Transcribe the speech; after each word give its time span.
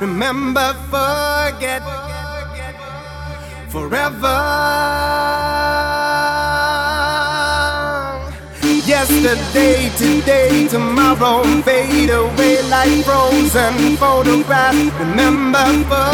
remember, 0.00 0.74
forget, 0.90 1.82
forever. 3.68 4.40
Yesterday, 8.86 9.90
today, 9.96 10.68
tomorrow 10.68 11.44
fade 11.62 12.10
away 12.10 12.62
like 12.68 13.04
frozen 13.04 13.96
photographs. 13.96 14.78
Remember, 14.98 15.64
forget. 15.84 16.09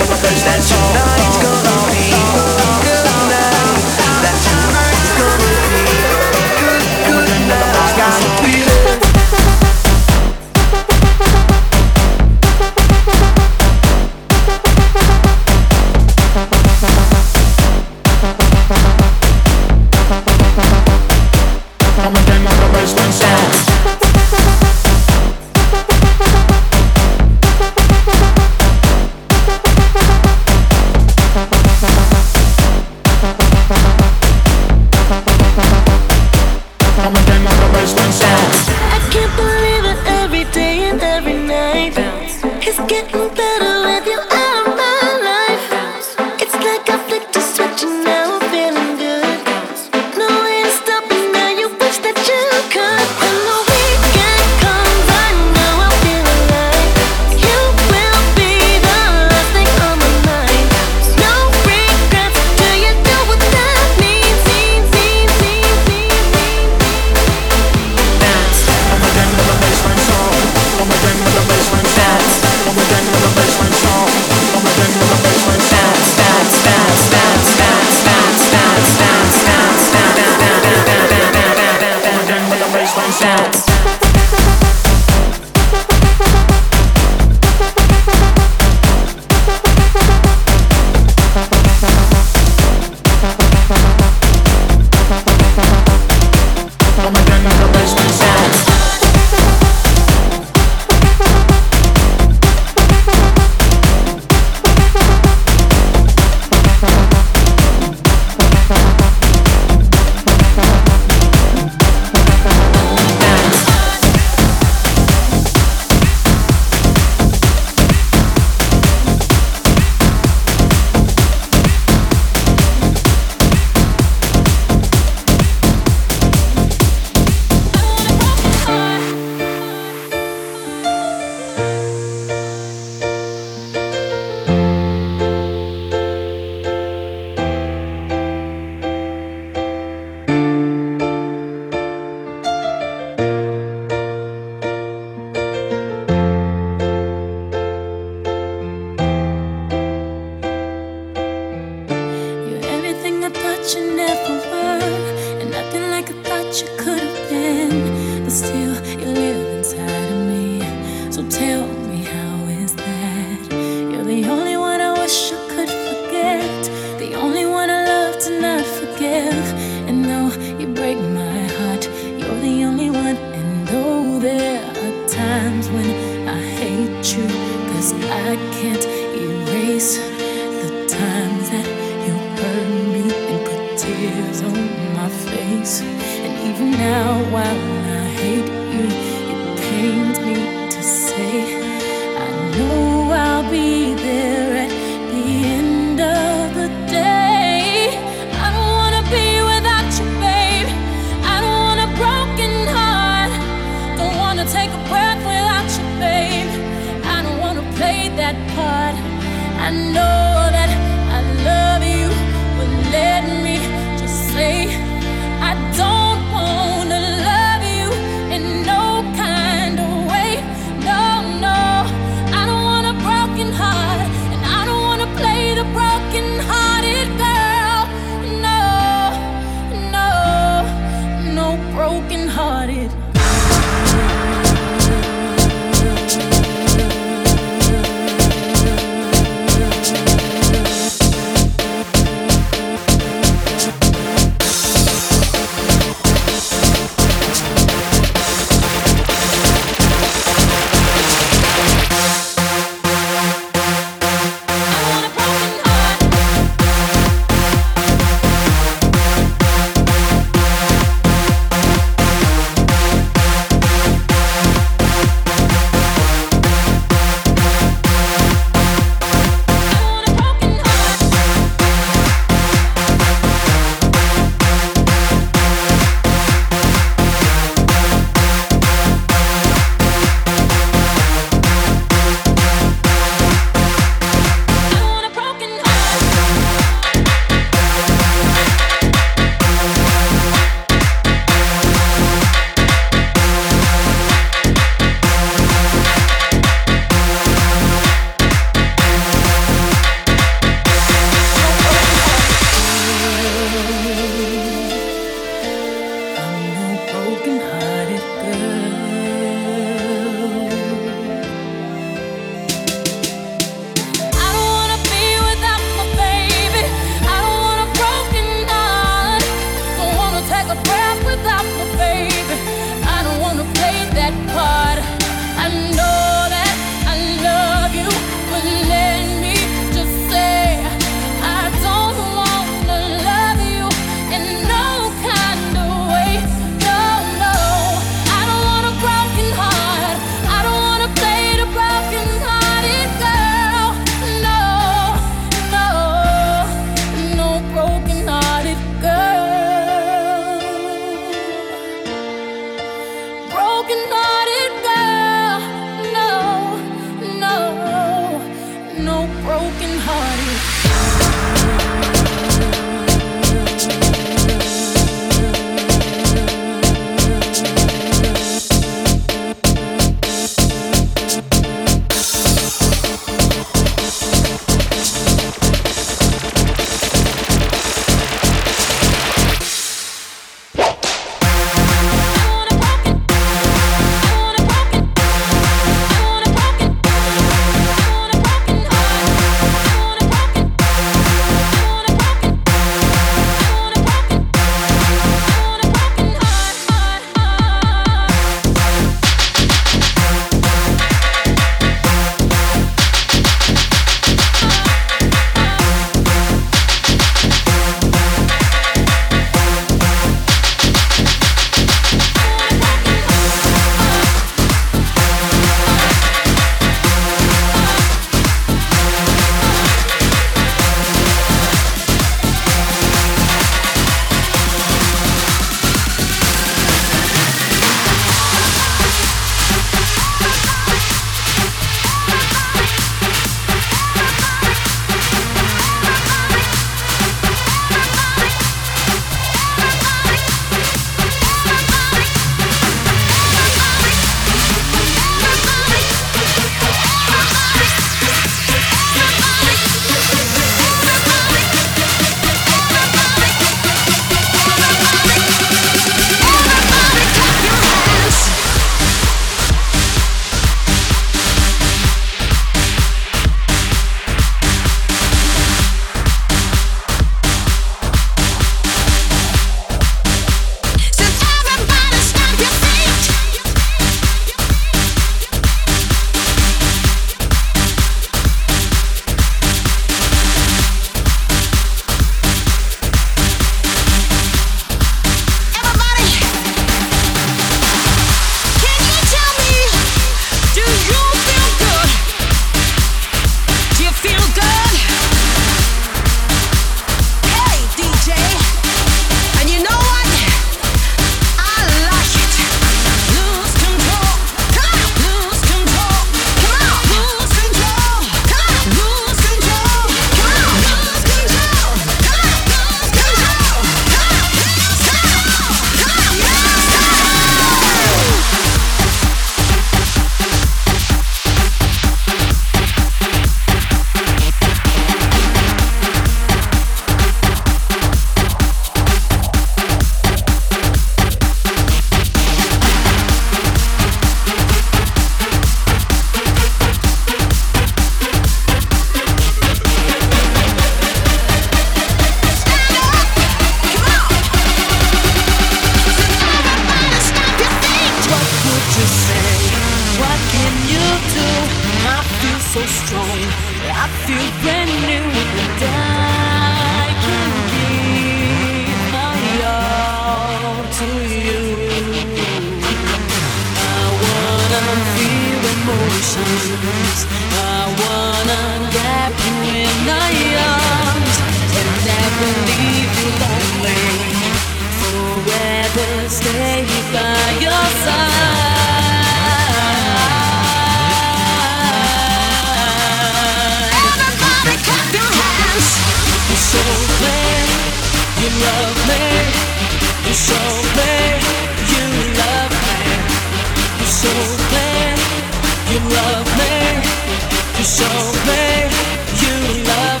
you 597.68 599.28
love 599.60 600.00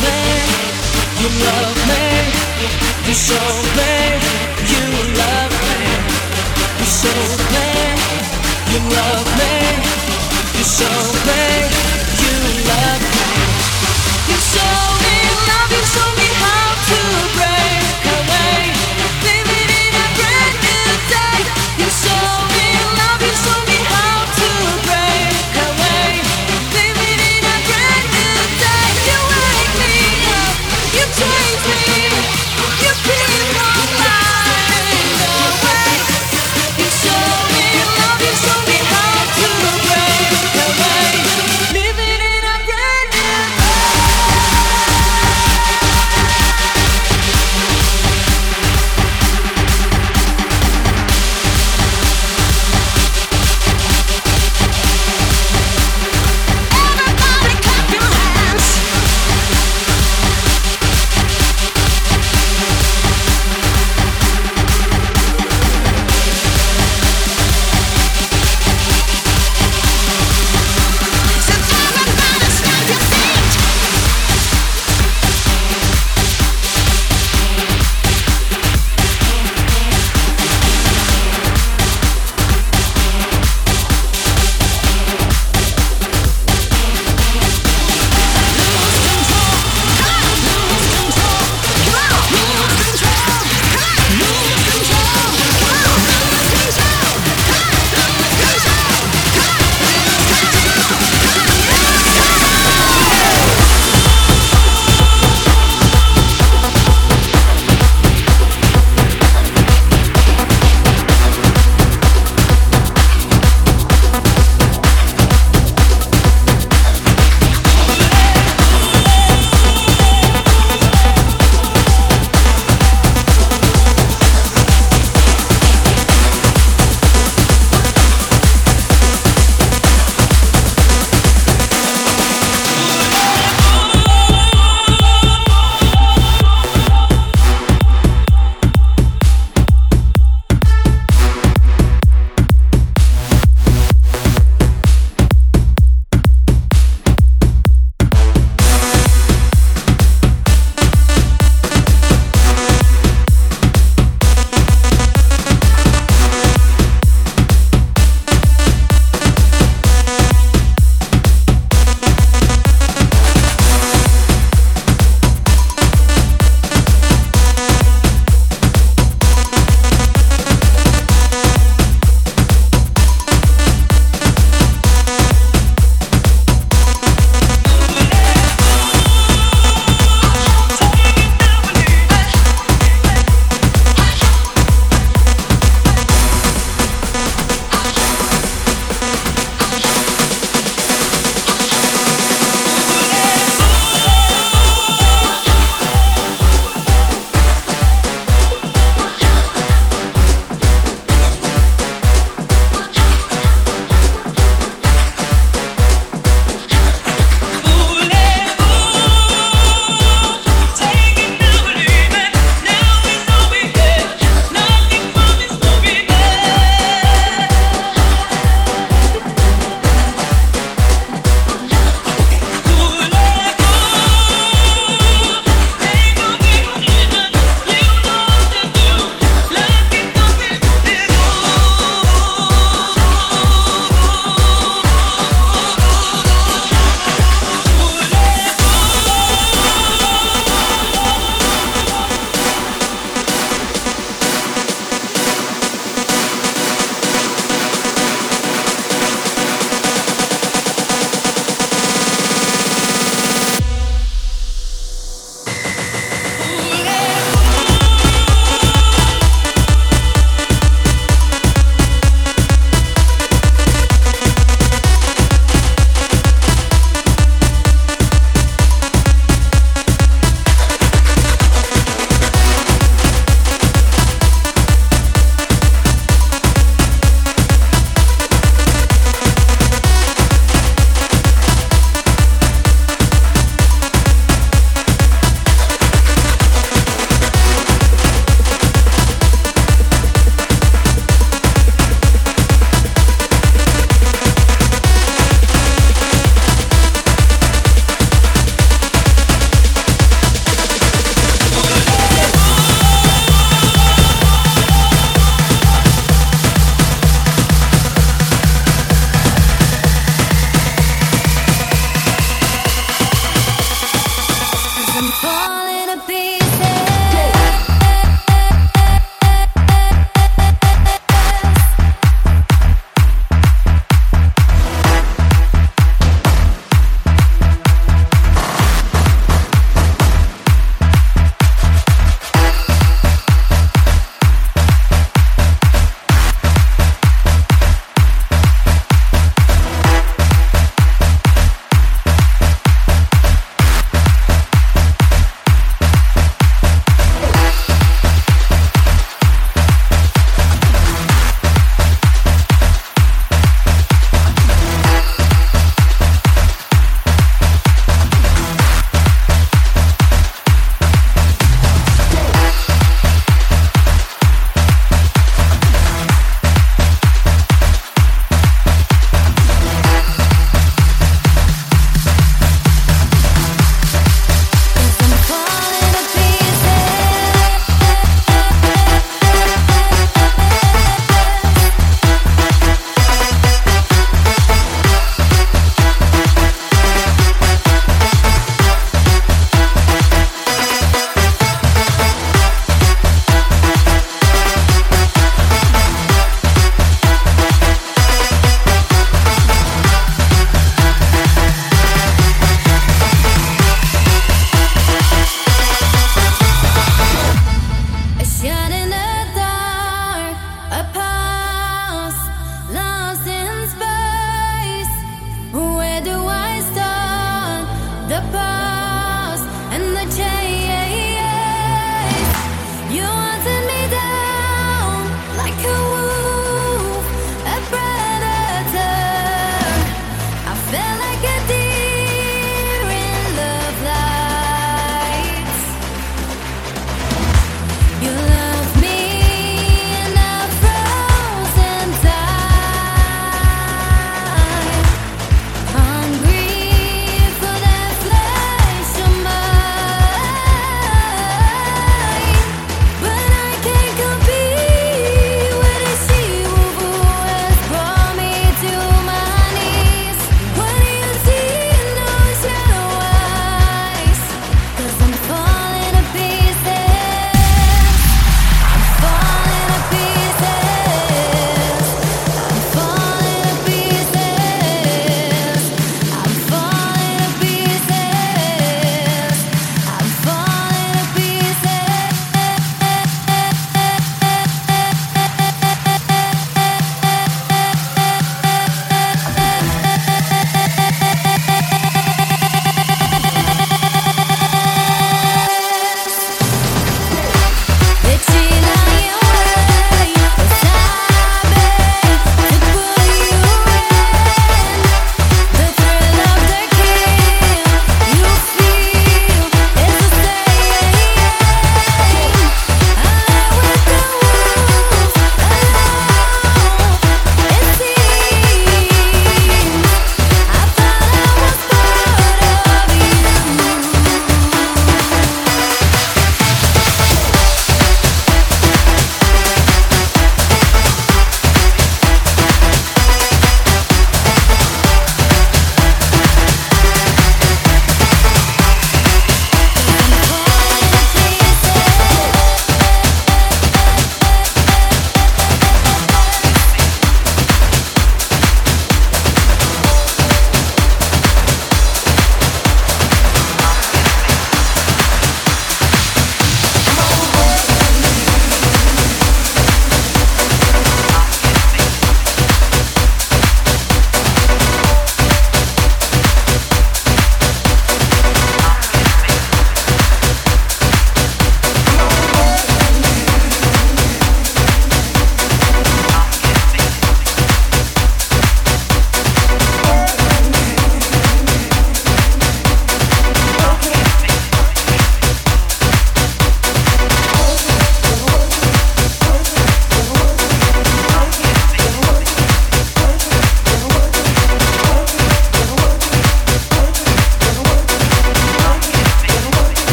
me. 0.00 0.24
You 1.20 1.28
love 1.44 1.76
me. 1.88 2.08
I'm 3.04 3.14
so 3.14 3.42
glad 3.74 4.20
you 4.70 4.80
love 5.18 5.52
me. 5.68 5.84
I'm 6.78 6.86
so 6.86 7.12
you 8.72 8.80
love 8.96 9.28
me. 9.36 9.52
I'm 10.56 10.64
so 10.64 10.88
you 12.22 12.34
love 12.70 13.04
me. 13.16 13.28
You're 14.28 14.44
so 14.54 14.97